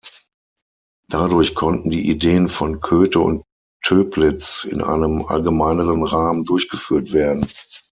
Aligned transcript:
Dadurch 1.09 1.53
konnten 1.53 1.91
die 1.91 2.09
Ideen 2.09 2.49
von 2.49 2.79
Köthe 2.79 3.19
und 3.19 3.43
Toeplitz 3.83 4.63
in 4.67 4.81
einem 4.81 5.23
allgemeineren 5.27 6.03
Rahmen 6.03 6.43
durchgeführt 6.43 7.13
werden. 7.13 7.45